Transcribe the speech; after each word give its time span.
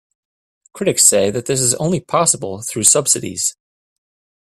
Critics 0.73 1.05
say 1.05 1.29
that 1.29 1.45
this 1.45 1.59
is 1.61 1.75
only 1.75 1.99
possible 1.99 2.63
through 2.63 2.85
subsidies. 2.85 3.55